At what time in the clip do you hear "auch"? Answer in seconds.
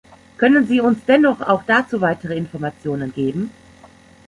1.41-1.61